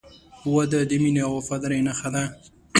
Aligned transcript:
•واده 0.53 0.79
د 0.89 0.91
مینې 1.03 1.21
او 1.27 1.31
وفادارۍ 1.39 1.79
نښه 1.87 2.09
ده. 2.15 2.23